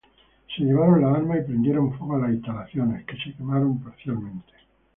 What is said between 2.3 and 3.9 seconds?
instalaciones, que se quemaron